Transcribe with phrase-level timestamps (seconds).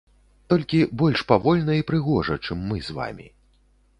[0.51, 3.27] Толькі больш павольна і прыгожа, чым мы з вамі.